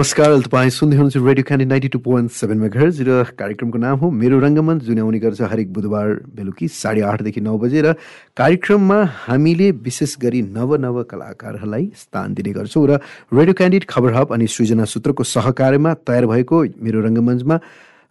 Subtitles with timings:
[0.00, 4.08] नमस्कार तपाईँ सुन्दै हुनुहुन्छ radio candy ninety two point seven megahertz र कार्यक्रमको नाम हो
[4.12, 7.92] मेरो रङ्गमञ्च जुन आउने गर्छ हरेक बुधबार बेलुकी साढे आठदेखि नौ बजे र
[8.34, 12.98] कार्यक्रममा हामीले विशेष गरी नव नव कलाकारहरूलाई स्थान दिने गर्छौँ र
[13.30, 17.60] रेडियो क्यान्डिड खबर हब अनि सृजना सूत्रको सहकार्यमा तयार भएको मेरो रङ्गमञ्चमा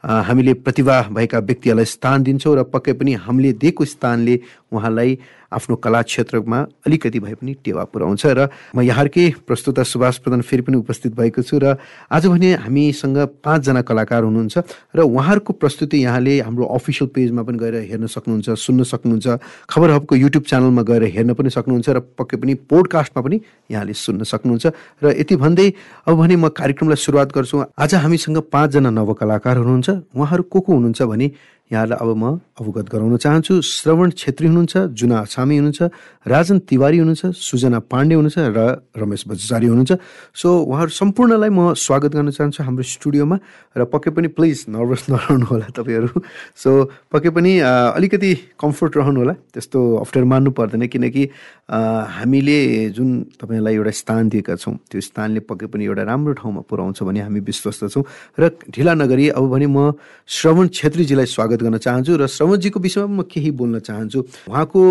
[0.04, 4.40] हामीले प्रतिभा भएका व्यक्तिहरूलाई स्थान दिन्छौँ र पक्कै पनि हामीले दिएको स्थानले
[4.72, 5.18] उहाँलाई
[5.52, 10.62] आफ्नो कला क्षेत्रमा अलिकति भए पनि टेवा पुऱ्याउँछ र म यहाँकै प्रस्तुता सुभाष प्रधान फेरि
[10.62, 11.76] पनि उपस्थित भएको छु र
[12.08, 14.58] आज भने हामीसँग पाँचजना कलाकार हुनुहुन्छ
[14.96, 19.28] र उहाँहरूको प्रस्तुति यहाँले हाम्रो अफिसियल पेजमा पनि गएर हेर्न सक्नुहुन्छ सुन्न सक्नुहुन्छ
[19.70, 23.42] खबर हबको युट्युब च्यानलमा गएर हेर्न पनि सक्नुहुन्छ र पक्कै पनि पोडकास्टमा पनि
[23.72, 24.66] यहाँले सुन्न सक्नुहुन्छ
[25.04, 25.68] र यति भन्दै
[26.08, 31.02] अब भने म कार्यक्रमलाई सुरुवात गर्छु। आज हामीसँग पाँचजना नवकलाकार हुनुहुन्छ उहाँहरू को को हुनुहुन्छ
[31.02, 31.28] भने
[31.72, 35.82] यहाँलाई अब म अवगत गराउन चाहन्छु। श्रवण छेत्री हुनुहुन्छ जुना छामी हुनुहुन्छ
[36.26, 38.60] राजन तिवारी हुनुहुन्छ सुजना पाण्डे हुनुहुन्छ र
[38.98, 39.94] रमेश बजारी हुनुहुन्छ।
[40.34, 43.38] सो उहाँहरू सम्पूर्णलाई म स्वागत गर्न चाहन्छु हाम्रो स्टुडियोमा।
[43.78, 46.10] र पक्कै पनि प्लिज नर्भस नरहनु होला तपाईँहरू।
[46.58, 46.70] सो
[47.14, 51.24] पक्कै पनि अलिकति कम्फोर्ट रहनु होला। त्यस्तो अप्ठ्यारो मान्नु पर्दैन किनकि
[51.70, 52.58] हामीले
[52.98, 53.10] जुन
[53.40, 57.40] तपाईँलाई एउटा स्थान दिएका छौँ त्यो स्थानले पक्कै पनि एउटा राम्रो ठाउँमा पुऱ्याउँछ भने हामी
[57.46, 58.04] विश्वस्त छौँ।
[58.42, 59.94] र ढिला नगरी अब भने म
[60.28, 64.82] श्रवण छेत्रीजीलाई स्वागत स्वागत गर्न चाहन्छु र श्रवणजीको विषयमा म केही बोल्न चाहन्छु। उहाँको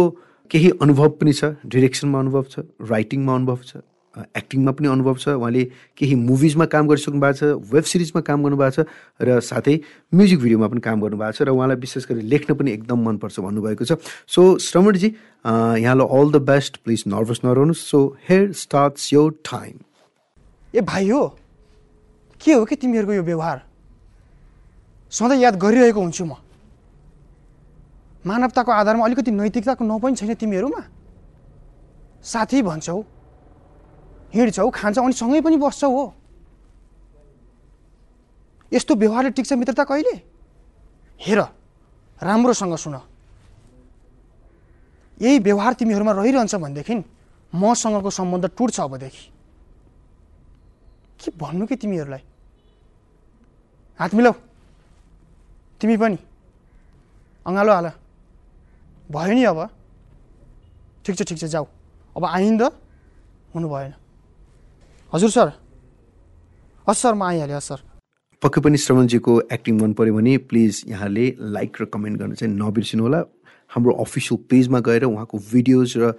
[0.50, 3.80] केही अनुभव पनि छ डिरेक्सनमा अनुभव छ राइटिङमा अनुभव छ
[4.36, 5.64] एक्टिङमा पनि अनुभव छ उहाँले
[5.96, 8.84] केही मुभिजमा काम गरिसक्नु भएको छ वेब सिरिजमा काम गर्नुभएको छ
[9.20, 9.74] र साथै
[10.12, 13.84] म्युजिक भिडियोमा पनि काम गर्नुभएको छ र उहाँलाई विशेष गरी लेख्न पनि एकदम मनपर्छ भन्नुभएको
[13.84, 13.92] छ।
[14.28, 15.08] सो श्रवणजी
[15.84, 19.76] यहाँलाई all the best please nervous नरहनुहोस् so here starts your time
[20.74, 21.22] ए भाइ हो
[22.40, 23.58] के हो कि तिमीहरूको यो व्यवहार?
[25.12, 26.36] सधैँ याद गरिरहेको हुन्छु म।
[28.24, 30.82] मानवताको आधारमा अलिकति नैतिकताको न पनि छैन तिमीहरूमा।
[32.22, 32.98] साथी भन्छौ
[34.34, 36.04] हिँड्छौ खान्छौ अनि सँगै पनि बस्छौ हो।
[38.72, 40.14] यस्तो व्यवहारले टिक्छ मित्रता कहिले?
[41.20, 41.40] हेर
[42.20, 43.00] राम्रोसँग सुन।
[45.18, 46.94] यही व्यवहार तिमीहरूमा रहिरहन्छ भनेदेखि
[47.52, 49.24] मसँगको सम्बन्ध टुट्छ अबदेखि।
[51.18, 52.22] के भन्नु कि तिमीहरूलाई?
[54.00, 54.34] हात मिलाऊ
[55.80, 56.18] तिमी पनि।
[57.46, 57.90] अँगालो हाल।
[59.08, 59.60] भयो नि अब
[61.04, 61.66] ठिक छ ठिक छ जाऊ
[62.16, 62.62] अब आइन्द
[63.54, 63.92] हुनु भएन
[65.12, 65.52] हजुर सर
[66.86, 67.80] हस् सर म आइहालेँ हस् सर
[68.42, 71.24] पक्कै पनि श्रवणजीको एक्टिङ मन पऱ्यो भने प्लिज यहाँले
[71.56, 73.20] लाइक र कमेन्ट गर्न चाहिँ नबिर्सिनु होला
[73.70, 76.12] हाम्रो अफिसियल पेजमा गएर उहाँको भिडियोज र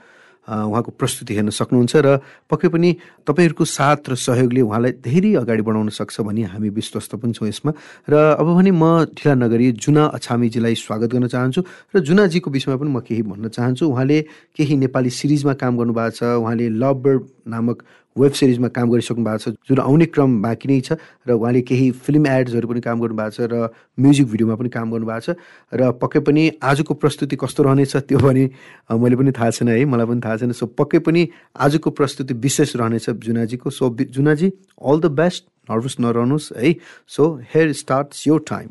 [0.50, 2.18] उहाँको प्रस्तुति हेर्न सक्नुहुन्छ र
[2.50, 2.90] पक्कै पनि
[3.22, 7.72] तपाईँहरूको साथ र सहयोगले उहाँलाई धेरै अगाडि बढाउन सक्छ भनी हामी विश्वस्त पनि छौँ यसमा।
[8.10, 11.62] र अब भने म ढिला नगरी जुना अछामीजीलाई स्वागत गर्न चाहन्छु
[11.94, 14.18] र जुनाजीको विषयमा पनि म केही भन्न चाहन्छु। उहाँले
[14.58, 17.78] केही नेपाली सिरिजमा काम गर्नुभएको छ। उहाँले लभ बर्ड नामक
[18.20, 21.92] वेब सिरिजमा काम गरिसक्नु भएको छ जुन आउने क्रम बाँकी नै छ र उहाँले केही
[22.06, 25.30] फिल्म एड्सहरू पनि काम गर्नुभएको छ र म्युजिक भिडियोमा पनि काम गर्नुभएको छ
[25.74, 28.44] र पक्कै पनि आजको प्रस्तुति कस्तो रहनेछ त्यो भने
[28.92, 31.22] मैले पनि थाहा छैन है मलाई पनि थाहा छैन। सो पक्कै पनि
[31.58, 34.48] आजको प्रस्तुति विशेष रहनेछ जुनाजीको। So जुनाजी
[34.82, 36.76] all the best nervous नरहनुहोस् है।
[37.08, 38.70] So here start your time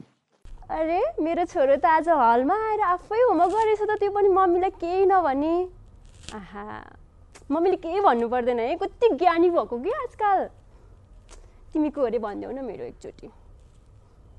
[0.69, 5.04] अरे मेरो छोरो त आज हलमा आएर आफै होमवर्क गरेछ त त्यो पनि मम्मीलाई केही
[5.06, 5.54] नभने।
[6.36, 6.97] आहा।
[7.50, 8.76] मम्मीले केही भन्नु पर्दैन है?
[8.76, 10.38] कति ज्ञानी भएको कि आजकल?
[11.72, 13.26] तिमीको अरे भनिदेऊ न मेरो एकचोटि।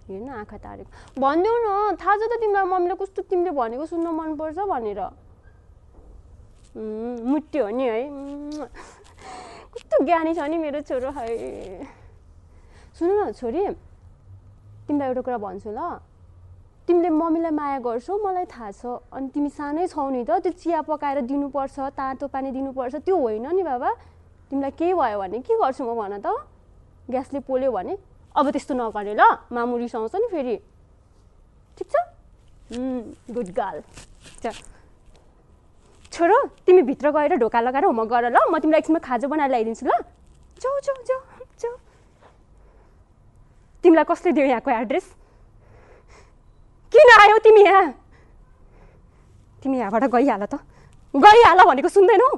[0.10, 4.58] हेर्न आँखा तारेको भनिदेऊ न थाहा छ त तिमीलाई मम्मीले कस्तो तिमीले भनेको सुन्न मनपर्छ
[4.58, 5.02] भनेर।
[6.78, 8.02] मुट्यो हो नि है।
[9.74, 11.26] कस्तो ज्ञानी छ नि मेरो छोरो है।
[12.98, 13.62] सुन न छोरी
[14.86, 16.02] तिमीलाई एउटा कुरा भन्छु ल।
[16.90, 20.82] तिमीले मम्मीलाई माया गर्छौ मलाई थाहा छ। अनि तिमी सानै छौ नि त त्यो चिया
[20.90, 23.90] पकाएर दिनुपर्छ तातो पानी दिनुपर्छ त्यो होइन नि बाबा।
[24.50, 26.34] तिमीलाई केही भयो भने के गर्छु म भन त?
[27.06, 27.94] ग्यासले पोल्यो भने?
[28.34, 29.22] अब त्यस्तो नगरे ल
[29.54, 30.56] मामु रिसाउँछ नि फेरि।
[31.78, 31.96] ठिक छ?
[33.38, 33.78] गुड गाल
[36.10, 39.86] छोरो तिमी भित्र गएर ढोका लगाएर होमवर्क गर ल म तिमीलाई एकछिनमा खाजा बनाएर ल्याइदिन्छु
[39.86, 39.94] ल।
[40.58, 41.22] जाऊ जाऊ जाऊ
[41.54, 41.74] जाऊ।
[43.86, 45.06] तिमीलाई कसले दियो यहाँको एड्रेस?
[46.94, 47.88] किन आयौ तिमी यहाँ?
[49.64, 50.60] तिमी यहाँबाट गइहाल त।
[51.14, 52.30] गइहाल भनेको सुन्दैनौ?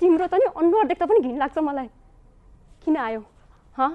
[0.00, 1.88] तिम्रो त नि अनुहार देख्दा पनि घिन लाग्छ मलाई।
[2.84, 3.20] किन आयो?
[3.78, 3.88] ह?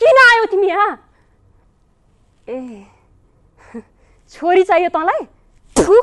[0.00, 0.92] किन आयो तिमी यहाँ?
[2.48, 2.84] ए
[4.32, 5.24] छोरी चाहियो तँलाई?
[5.76, 5.94] ठु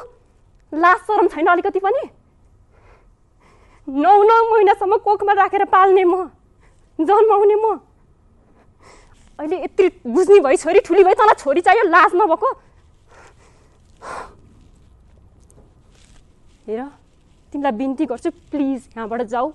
[0.73, 2.03] लाज सरम छैन अलिकति पनि?
[3.87, 6.29] नौ नौ महिनासम्म कोखमा राखेर पाल्ने म
[6.99, 7.79] जन्माउने म।
[9.41, 12.49] अहिले यति बुझ्ने भई छोरी ठुली भई तँलाई छोरी चाहियो लाज नभएको?
[16.67, 16.81] हेर
[17.53, 19.49] तिमीलाई बिन्ती गर्छु प्लिज यहाँबाट जाऊ।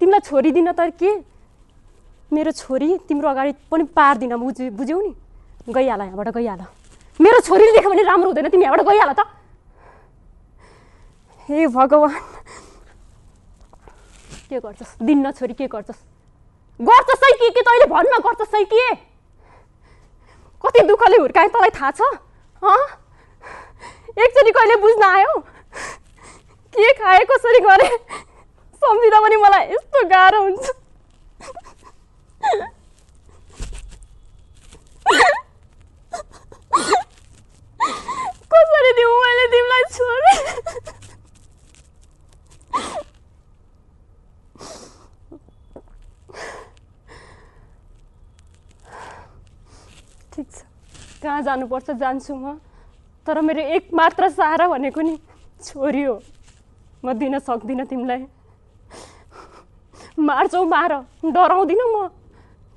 [0.00, 1.12] तिमीलाई छोरी दिन त के?
[2.32, 5.12] मेरो छोरी तिम्रो अगाडि पनि पार्दिन बुझ्यो बुझ्यौ नि?
[5.68, 6.64] गइहाल यहाँबाट गइहाल।
[7.20, 9.28] मेरो छोरीले देख्यो भने राम्रो हुँदैन तिमी यहाँबाट गइहाल त।
[11.48, 12.16] हे भगवान्!
[14.48, 14.96] के गर्छस्?
[15.04, 16.13] दिन्न छोरी के गर्छस्?
[16.80, 18.94] गर्छस् है के के तैँले भन्न गर्छस् है के?
[20.64, 22.00] कति दुःखले हुर्काएँ तँलाई थाहा छ?
[24.18, 25.38] एकचोटि कहिले बुझ्न आयो?
[26.74, 27.90] के खाए कसरी गरेँ?
[28.82, 30.66] सम्झिँदा पनि मलाई यस्तो गाह्रो हुन्छ।
[38.54, 40.24] कसरी दिउँ मैले तिमीलाई छोड
[50.34, 50.62] ठिक छ।
[51.22, 52.58] कहाँ जानुपर्छ जान्छु म।
[53.26, 55.18] तर मेरो एक मात्र सहारा भनेको नि
[55.62, 56.20] छोरी हो।
[57.04, 58.26] म दिन सक्दिनँ तिमीलाई।
[60.18, 60.92] मार्छौ मार
[61.24, 62.08] डराउँदिनँ म।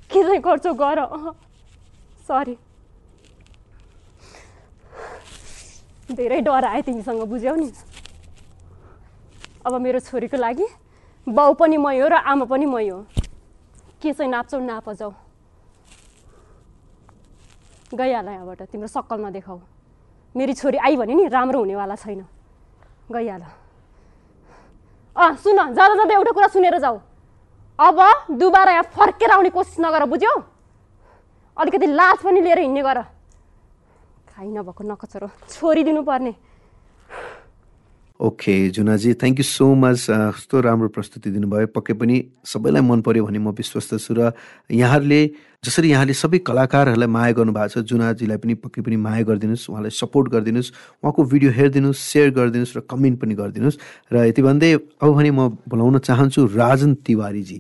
[0.10, 1.00] के चाहिँ गर्छौ गर।
[2.30, 2.56] सरी।
[6.14, 7.72] धेरै डर आयो तिमीसँग बुझ्यौ नि।
[9.66, 10.68] अब मेरो छोरीको लागि
[11.28, 13.04] बाउ पनि मै हो र आमा पनि मै हो।
[14.02, 15.12] के चाहिँ नाप्छौ नाप जाऊ
[17.92, 19.60] गइहाल यहाँबाट तिम्रो सक्कल नदेखाऊ
[20.36, 22.26] मेरी छोरी आई भने नि राम्रो हुनेवाला छैन।
[23.12, 23.44] गइहाल
[25.16, 27.00] अँ सुन जाँदा जाँदा एउटा कुरा सुनेर जाऊ।
[27.80, 28.00] अब
[28.38, 30.34] दुबारा यहाँ फर्केर आउने कोसिस नगर बुझ्यौ?
[31.58, 33.02] अलिकति लाज पनि लिएर हिँड्ने गर।
[34.30, 36.34] खाइ नभएको नकचरो। छोरी दिनुपर्ने।
[38.20, 43.26] Okay जुनाजी thank you so much कस्तो राम्रो प्रस्तुति दिनुभयो। पक्कै पनि सबैलाई मन पर्यो
[43.26, 44.34] भने म विश्वस्त छु र
[44.74, 45.22] यहाँहरूले
[45.62, 50.26] जसरी यहाँले सबै कलाकारहरूलाई माया गर्नुभएको छ जुनाजीलाई पनि पक्कै पनि माया गरिदिनुहोस् उहाँलाई सपोर्ट
[50.34, 50.74] गरिदिनुहोस्
[51.06, 53.78] उहाँको भिडियो हेरिदिनुहोस् सेयर गरिदिनुहोस् र कमेन्ट पनि गरिदिनुहोस्।
[54.10, 57.58] र यति भन्दै अब भने म बोलाउन चाहन्छु राजन तिवारीजी।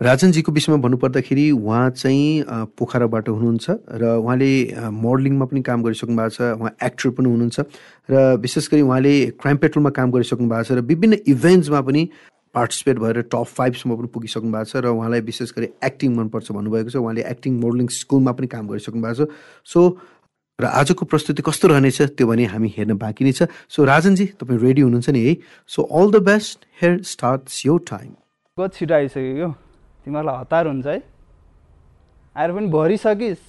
[0.00, 2.44] राजनजीको विषयमा भन्नुपर्दाखेरि उहाँ चाहिँ
[2.78, 3.70] पोखराबाट हुनुहुन्छ
[4.00, 4.50] र उहाँले
[4.96, 7.60] मोडलिङमा पनि काम गरिसक्नु भएको छ उहाँ एक्टर पनि हुनुहुन्छ
[8.08, 12.08] र विशेष गरी उहाँले क्राइम पेट्रोलमा काम गरिसक्नु भएको छ र विभिन्न इभेन्ट्समा पनि
[12.54, 16.90] पार्टिसिपेट भएर टप फाइभसम्म पनि पुगिसक्नु भएको छ र उहाँलाई विशेष गरी एक्टिङ मनपर्छ भन्नुभएको
[16.90, 19.28] छ। उहाँले एक्टिङ मोडलिङ स्कुलमा पनि काम गरिसक्नु भएको छ।
[19.68, 19.80] सो
[20.58, 24.60] र आजको प्रस्तुति कस्तो रहनेछ त्यो भने हामी हेर्न बाँकी नै छ। सो राजनजी तपाईँ
[24.60, 25.36] रेडी हुनुहुन्छ नि है?
[25.68, 28.10] So all the best here start your time
[28.56, 29.48] कति छिटो आइसक्यो
[30.04, 31.02] तिमीहरूलाई हतार हुन्छ है।
[32.36, 33.44] आएर पनि भरिसकिस्।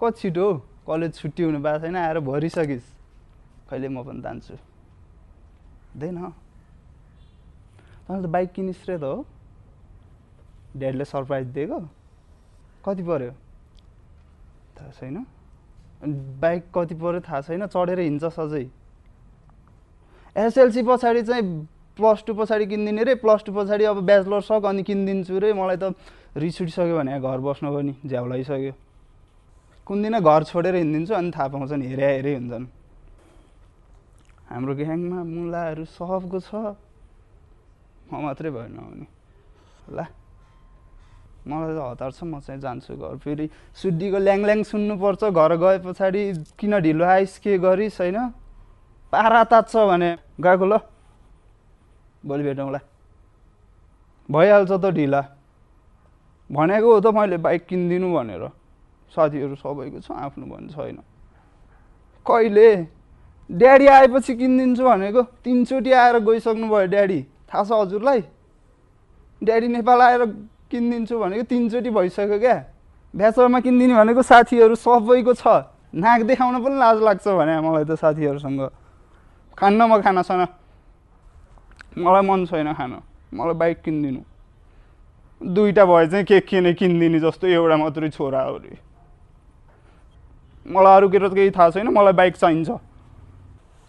[0.00, 0.46] कति छिटो
[0.86, 2.86] कलेज छुट्टी हुनु भएको छैन आएर भरिसकिस्।
[3.70, 6.18] कहिले म पनि जान्छु। हुँदैन।
[8.06, 9.24] तैँले त बाइक किनिस् रे त हो।
[10.76, 11.78] ड्याडीले सरप्राइज दिएको।
[12.84, 13.32] कति पऱ्यो
[14.76, 15.16] थाहा छैन।
[16.40, 18.68] बाइक कति पऱ्यो थाहा छैन। चढेर हिँड्छ सजै।
[20.36, 21.44] एसएलसी पछाडि चाहिँ
[21.98, 25.76] प्लस टू पछाडि किनिदिने रे प्लस टू पछाडि अब ब्याचलर सक अनि किनिदिन्छु रे। मलाई
[25.76, 25.94] त
[26.36, 28.72] रिस उठिसक्यो भने घर बस्नु पनि झ्याउ लगाइसक्यो
[29.86, 32.66] कुन दिन घर छोडेर हिँडिदिन्छु अनि थाहा पाउँछन् हेरे हेरे हुन्छन्।
[34.50, 36.76] हाम्रो ग्याङमा मुलाहरू सबको छ।
[38.10, 39.06] म मात्रै भयो नहुने
[39.92, 39.98] ल
[41.44, 46.22] मलाई त हतार छ म चाहिँ जान्छु घर। फेरि सुड्डीको ल्याङ सुन्नुपर्छ। घर गए पछाडि
[46.56, 48.18] किन ढिलो आइस के गरिस् होइन?
[49.12, 50.74] पारा तात्छ भने गएको ल।
[52.24, 52.80] भोलि भेटौँला
[54.28, 55.20] भइहाल्छ त ढिला।
[56.50, 58.48] भनेको हो त मैले बाइक किनिदिनु भनेर।
[59.12, 60.98] साथीहरू सबैको छ आफ्नो भने छैन।
[62.26, 62.68] कहिले?
[63.50, 67.20] ड्याडी आएपछि किनिदिन्छु भनेको। तिनचोटि आएर गइसक्नु भयो ड्याडी।
[67.52, 68.20] थाहा छ हजुरलाई?
[69.42, 70.22] ड्याडी नेपाल आएर
[70.72, 72.56] किनिदिन्छु भनेको तिनचोटि भइसक्यो क्या।
[73.14, 75.44] ब्याचलरमा किनिदिने भनेको साथीहरू सबैको छ।
[75.94, 78.60] नाक देखाउन पनि लाज लाग्छ भने मलाई त साथीहरूसँग।
[79.52, 80.44] खान्न म खानासाना
[81.98, 83.02] मलाई मन छैन खान।
[83.34, 84.20] मलाई बाइक किनिदिनु।
[85.40, 88.78] दुईवटा भए चाहिँ के के नै किनिदिने जस्तो एउटा मात्रै छोरा हो अरे।
[90.66, 92.70] मलाई अरू केही केही थाहा छैन मलाई बाइक चाहिन्छ।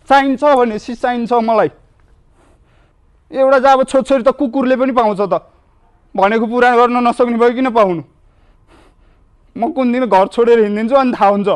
[0.09, 1.69] चाहिन्छ भनेपछि चाहिन्छ मलाई।
[3.31, 5.41] एउटा चाहिँ अब छोरछोरी त कुकुरले पनि पाउँछ त।
[6.15, 8.03] भनेको पुरा गर्न नसक्ने भयो किन पाउनु?
[9.57, 11.49] म कुन दिन घर छोडेर हिँडिदिन्छु अनि थाहा हुन्छ।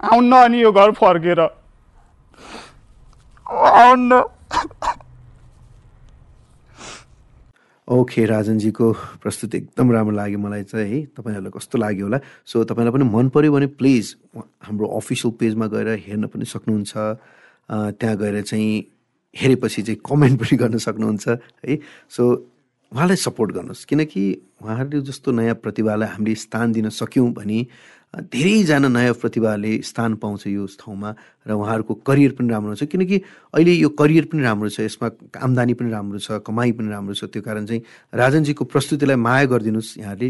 [0.00, 1.40] आउन्न अनि यो घर फर्केर।
[3.46, 4.22] आउन्न।
[7.90, 8.92] ओके राजनजीको
[9.22, 12.18] प्रस्तुति एकदम राम्रो लाग्यो मलाई चाहिँ है। तपाईँहरूलाई कस्तो लाग्यो होला?
[12.46, 14.14] सो तपाईँलाई पनि मन पऱ्यो भने प्लिज
[14.62, 16.94] हाम्रो अफिसियल पेजमा गएर हेर्न पनि सक्नुहुन्छ।
[17.98, 18.70] त्यहाँ गएर चाहिँ
[19.34, 21.28] हेरेपछि चाहिँ कमेन्ट पनि गर्न सक्नुहुन्छ
[21.66, 21.78] है।
[22.14, 22.22] सो
[22.92, 24.22] उहाँलाई सपोर्ट गर्नुहोस्। किनकि
[24.62, 27.66] उहाँहरूले जस्तो नयाँ प्रतिभालाई हामीले स्थान दिन सक्यौँ भने
[28.14, 31.10] धेरैजना नयाँ प्रतिभाले स्थान पाउँछ यो ठाउँमा
[31.46, 33.16] र उहाँहरूको करियर पनि राम्रो हुन्छ किनकि
[33.54, 37.30] अहिले यो करियर पनि राम्रो छ यसमा आम्दानी पनि राम्रो छ कमाइ पनि राम्रो छ।
[37.30, 37.82] त्यो कारण चाहिँ
[38.14, 40.28] राजनजीको प्रस्तुतिलाई माया गरिदिनुहोस् यहाँले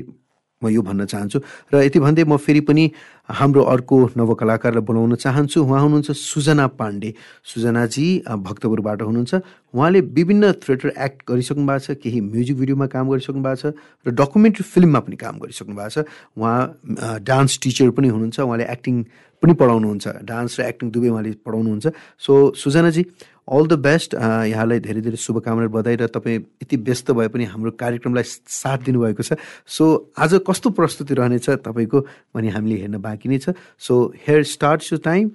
[0.62, 1.38] म यो भन्न चाहन्छु।
[1.72, 2.84] र यति भन्दै म फेरि पनि
[3.32, 7.10] हाम्रो अर्को नवकलाकारलाई बोलाउन चाहन्छु। उहाँ हुनुहुन्छ सुजना पाण्डे।
[7.48, 9.32] सुजनाजी भक्तपुरबाट हुनुहुन्छ।
[9.72, 13.64] उहाँले विभिन्न थिएटर एक्ट गरिसक्नु भएको छ केही म्युजिक भिडियोमा काम गरिसक्नु भएको छ
[14.04, 16.04] र डकुमेन्ट्री फिल्ममा पनि काम गरिसक्नु भएको छ।
[16.36, 18.94] उहाँ डान्स टिचर पनि हुनुहुन्छ। उहाँले एक्टिङ
[19.40, 21.86] पनि पढाउनुहुन्छ। डान्स र एक्टिङ दुवै उहाँले पढाउनुहुन्छ।
[22.20, 23.02] सो सुजनाजी
[23.50, 27.70] अल द बेस्ट यहाँलाई धेरै धेरै शुभकामना बधाई र तपाईँ यति व्यस्त भए पनि हाम्रो
[27.82, 29.34] कार्यक्रमलाई साथ दिनुभएको छ।
[29.66, 31.98] सो आज कस्तो प्रस्तुति रहनेछ तपाईँको?
[32.30, 35.30] भने हामीले हेर्न बाँकी नै छ। So here start you time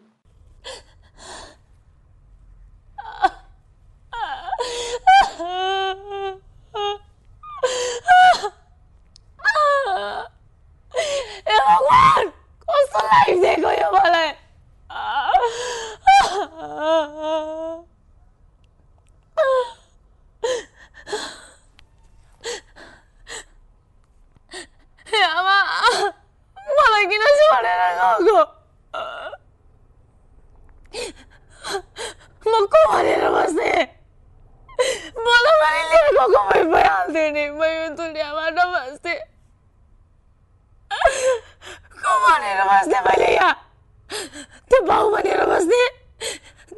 [12.65, 14.29] कस्तो लागिदिएको यो मलाई
[25.25, 25.57] आमा
[26.77, 28.39] मलाई किन छोडेर गएको
[32.85, 33.69] म को भनेर बस्ने
[35.17, 39.19] मलाई पनि लिएर गएको भइ भइहाल्थ्यो नि म यो दुनियाँबाट बस्थेँ
[42.05, 43.53] को भनेर बस्ने मैले यहाँ
[44.69, 45.81] त्यो बाउ भनेर बस्ने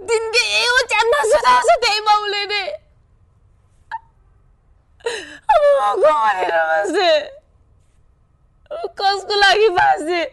[0.08, 2.64] दिनकै यो च्यान्दा सुझाउँछ त्यही बाउले नै
[5.52, 7.12] अब म को भनेर बस्ने
[8.96, 10.24] कसको लागि बाँच्ने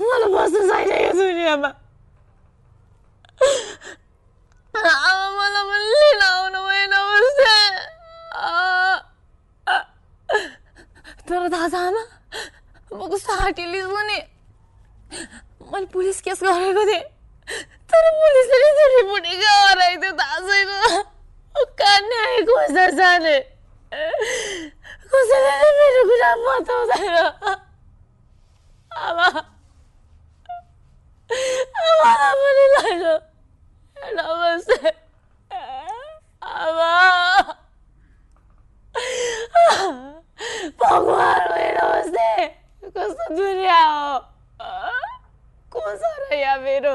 [0.00, 1.72] मलाई बस्नु छैन यो दुनियाँमा
[4.74, 7.56] अब मलाई पनि लिन आउनु भएन बस्ने
[11.32, 12.02] तर थाहा छ आमा
[12.92, 14.18] म कस्तो हाटिलिस पनि
[15.72, 17.04] मैले पुलिस केस गरेको थिएँ
[17.88, 20.70] तर पुलिसले चाहिँ रिपोर्ट गराइदियो थाहा छैन
[21.80, 22.54] कहाँ आएको
[22.96, 23.36] जाने?
[25.12, 27.16] कसैले मेरो कुरा बताउँदैन।
[28.92, 29.26] आमा।
[31.80, 33.18] आमालाई पनि लैजाऊ।
[34.16, 34.90] नमस्ते।
[36.42, 36.90] आमा।
[40.82, 42.46] भगवान् होइन नमस्ते
[42.90, 44.18] कस्तो दुनियाँ हो
[45.72, 46.94] को छ र यहाँ मेरो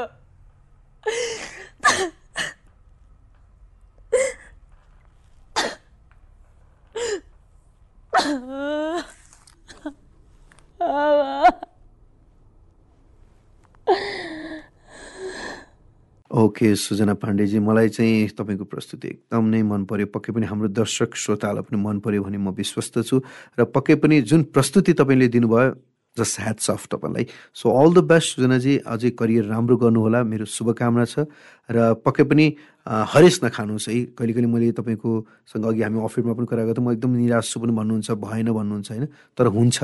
[16.37, 21.15] ओके सुजना पाण्डेजी मलाई चाहिँ तपाईँको प्रस्तुति एकदम नै मन पर्यो। पक्कै पनि हाम्रो दर्शक
[21.17, 23.21] श्रोतालाई पनि मन पर्यो भने म विश्वस्त छु।
[23.57, 27.25] र पक्कै पनि जुन प्रस्तुति तपाईँले दिनुभयो जस्ट ह्याट्स अफ तपाईँलाई.
[27.53, 31.29] सो अल द बेस्ट सुजनाजी अझै करियर राम्रो गर्नुहोला। मेरो शुभकामना छ।
[31.69, 32.45] र पक्कै पनि
[32.87, 37.11] हरेस नखानुहोस् है। कहिले कहिले मैले तपाईँकोसँग अघि हामी अफिसमा पनि कुरा गर्दा म एकदम
[37.19, 39.05] निराश छु पनि भन्नुहुन्छ भएन भन्नुहुन्छ होइन?
[39.35, 39.77] तर हुन्छ।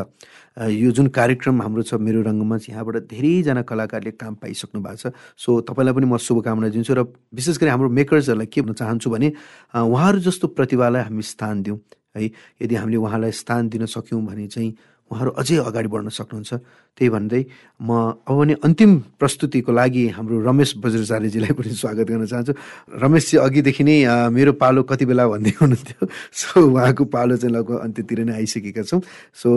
[0.71, 5.49] यो जुन कार्यक्रम हाम्रो छ मेरो रङ्गमञ्च यहाँबाट धेरैजना कलाकारले काम पाइसक्नु भएको छ। सो
[5.67, 7.01] तपाईँलाई पनि म शुभकामना दिन्छु र
[7.35, 9.27] विशेष गरी हाम्रो मेकर्सहरूलाई के भन्न चाहन्छु भने
[9.75, 11.79] उहाँहरू जस्तो प्रतिभालाई हामी स्थान दिउँ।
[12.15, 12.29] है
[12.61, 14.71] यदि हामीले उहाँलाई स्थान दिन सक्यौँ भने चाहिँ
[15.13, 16.51] उहाँहरू अझै अगाडि बढ्न सक्नुहुन्छ।
[16.97, 17.41] त्यही भन्दै
[17.77, 18.91] म अब भने अन्तिम
[19.21, 22.53] प्रस्तुतिको लागि हाम्रो रमेश बज्राचार्यजीलाई पनि स्वागत गर्न चाहन्छु।
[22.97, 23.97] रमेशजी अघिदेखि नै
[24.33, 26.01] मेरो पालो कति बेला भन्दै हुनुहुन्थ्यो?
[26.33, 29.01] सो उहाँको पालो चाहिँ लगभग अन्त्यतिर नै आइसकेका छौँ।
[29.37, 29.49] सो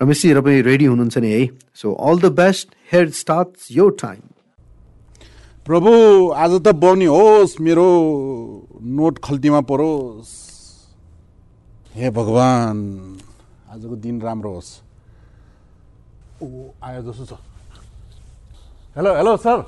[0.00, 1.42] रमेशजी तपाईँ रेडी हुनुहुन्छ नि है?
[1.76, 4.22] So all the best here start your time
[5.66, 5.90] प्रभु
[6.34, 7.88] आज त बग्ने होस् मेरो
[8.80, 10.32] नोट खल्तीमा परोस्।
[11.94, 12.82] हे भगवान्
[13.70, 14.89] आजको दिन राम्रो होस्।
[16.42, 16.46] ओ
[16.82, 17.32] आयो जस्तो छ
[18.96, 19.58] hello hello sir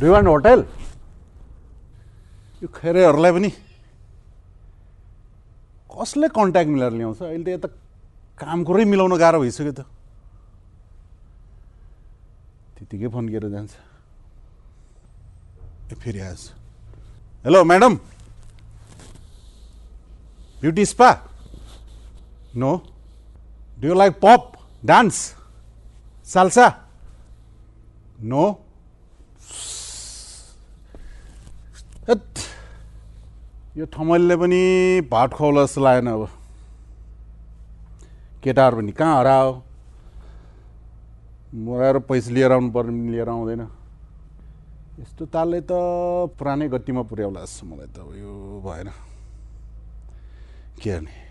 [0.00, 0.60] do one hotel
[2.62, 3.50] यो खेरेहरूलाई पनि
[5.92, 7.20] कसले कन्ट्याक्ट मिलाएर ल्याउँछ?
[7.22, 7.68] अहिले त यता
[8.40, 9.80] काम कुरै मिलाउन गाह्रो भइसक्यो त।
[12.74, 13.72] त्यतिकै फोन गरेर जान्छ।
[15.92, 16.42] ए फेरि आएछ
[17.44, 17.94] hello madam
[20.60, 21.10] beauty spa
[22.56, 22.72] no
[23.78, 24.42] do like pop
[24.84, 25.16] dance.
[26.28, 26.66] Salsa.
[28.20, 28.44] No.
[33.76, 34.60] यो ठमलले पनि
[35.10, 36.22] भात खुवाउला जस्तो लागेन अब।
[38.44, 39.50] केटाहरू पनि कहाँ हरायो
[41.64, 43.62] मराएर पैसा लिएर आउनु पर्ने पनि लिएर आउँदैन।
[45.00, 45.72] यस्तो तालले त
[46.36, 48.88] पुरानै गतिमा पुर्याउला जस्तो मलाई त यो भएन।
[50.78, 51.23] के गर्ने?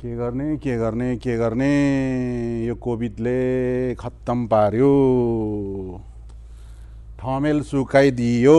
[0.00, 1.72] के गर्ने के गर्ने के गर्ने?
[2.64, 4.92] यो कोभिडले खत्तम पार्यो।
[7.20, 8.56] ठमेल सुकाइदियो।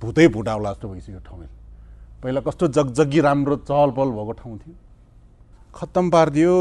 [0.00, 1.48] भुतै फुटाउला जस्तो भइसक्यो ठमेल।
[2.22, 4.74] पहिला कस्तो जगजगी राम्रो चहल पहल भएको ठाउँ थियो।
[5.74, 6.56] खत्तम पारिदियो।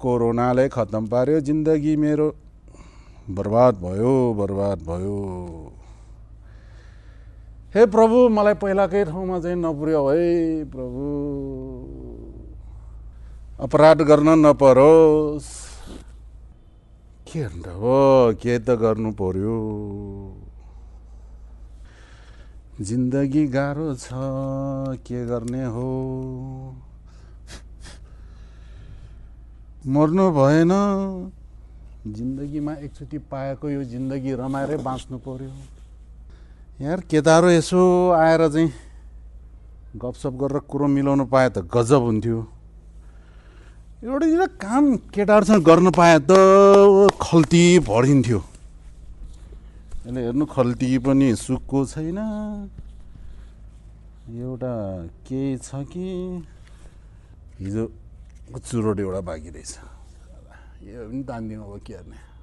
[0.00, 2.28] कोरोनाले खत्तम पार्यो। जिन्दगी मेरो
[3.30, 5.16] बर्बाद भयो बर्बाद भयो।
[7.74, 11.06] हे प्रभु मलाई पहिलाकै ठाउँमा चाहिँ नपुर्यो है प्रभु।
[13.60, 15.48] अपराध गर्न नपरोस्।
[17.26, 18.32] के अन्त हो?
[18.38, 19.58] के त गर्नु पर्यो?
[22.80, 24.06] जिन्दगी गाह्रो छ
[25.02, 25.90] के गर्ने हो?
[29.86, 30.72] मर्नु भएन।
[32.06, 35.73] जिन्दगीमा एकचोटि पाएको यो जिन्दगी रमाएरै बाँच्नु पर्यो।
[36.80, 37.80] यार केदारो यसो
[38.18, 38.72] आएर चाहिँ
[39.94, 42.38] गफसप गरेर कुरो मिलाउनु पाए त गजब हुन्थ्यो।
[44.02, 46.34] एउटा एउटा काम केटाहरूसँग गर्न पाए त
[47.22, 48.40] खल्ती भरिन्थ्यो।
[50.02, 52.18] यसले हेर्नु खल्ती पनि सुक्को छैन।
[54.34, 54.74] एउटा
[55.30, 56.06] केही छ कि
[57.62, 57.84] हिजो
[58.50, 59.72] चुरोट एउटा बाँकी रहेछ।
[60.90, 62.33] यो पनि तानिदिनु अब के गर्ने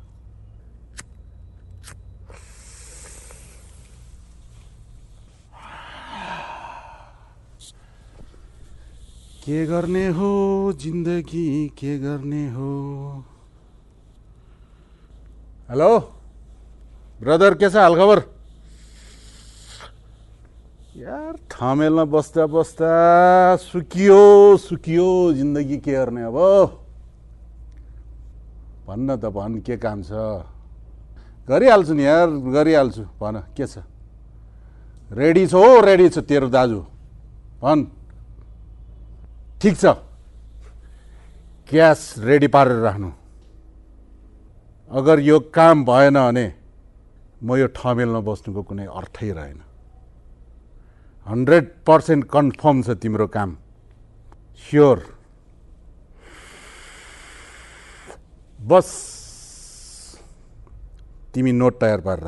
[9.42, 11.68] के गर्ने हो जिन्दगी?
[11.70, 12.72] के गर्ने हो?
[15.70, 16.00] हेलो?
[17.22, 18.20] ब्रदर के छ हालखबर?
[20.98, 22.92] यार थमेलमा बस्दा बस्दा
[23.66, 26.38] सुकियो सुकियो जिन्दगी के गर्ने अब?
[28.86, 30.12] भन्न त भन् के काम छ?
[31.50, 33.82] गरिहाल्छु नि यार गरिहाल्छु। भन के छ?
[35.10, 35.54] रेडी छ?
[35.58, 36.86] हो रेडी छ तेरो दाजु।
[37.66, 38.01] भन्।
[39.62, 39.86] ठिक छ।
[41.70, 43.10] क्यास रेडी पारेर राख्नु।
[44.92, 46.46] अगर यो काम भएन भने
[47.44, 49.62] म यो ठमेलमा बस्नुको कुनै अर्थै रहेन।
[51.26, 53.50] हन्ड्रेड पर्सेन्ट कन्फर्म छ तिम्रो काम।
[54.66, 54.98] स्योर।
[58.60, 58.88] बस।
[61.34, 62.26] तिमी नोट तयार पारेर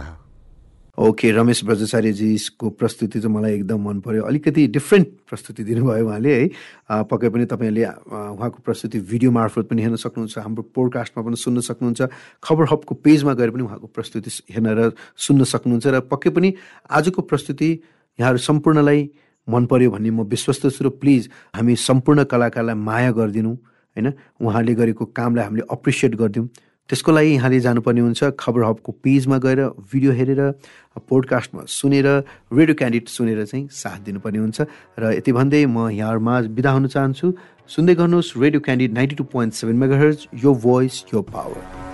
[0.97, 7.03] ओके रमेश ब्रजचार्यजीको प्रस्तुति चाहिँ मलाई एकदम मन पर्यो। अलिकति डिफ्रेन्ट प्रस्तुति दिनुभयो उहाँले है।
[7.09, 7.97] पक्कै पनि तपाईँहरूले अ,
[8.37, 12.01] उहाँको प्रस्तुति भिडियो मार्फत पनि हेर्न सक्नुहुन्छ हाम्रो पोडकास्टमा पनि सुन्न सक्नुहुन्छ
[12.45, 16.53] खबर हबको पेजमा गएर पनि उहाँको प्रस्तुति हेर्न र सुन्न सक्नुहुन्छ र पक्कै पनि
[16.93, 17.69] आजको प्रस्तुति
[18.19, 19.09] यहाँहरू सम्पूर्णलाई
[19.49, 23.53] मन पर्यो भन्ने म विश्वस्त छु र प्लिज हामी सम्पूर्ण कलाकारलाई माया गरिदिनु
[23.97, 26.47] होइन। उहाँले गरेको कामलाई हामीले अप्रिसिएट गरिदिउँ।
[26.89, 30.41] त्यसको लागि यहाँले जानुपर्ने हुन्छ खबर हबको पेजमा गएर भिडियो हेरेर
[30.99, 32.07] पोडकास्टमा सुनेर
[32.51, 34.59] रेडियो क्यान्डिडेट सुनेर चाहिँ साथ दिनुपर्ने हुन्छ।
[34.99, 37.27] र यति भन्दै म यहाँहरूमा बिदा हुन चाहन्छु।
[37.71, 39.97] सुन्दै गर्नुहोस् radio candidate ninety two point seven mega
[40.43, 41.92] यो भोइस यो पावर।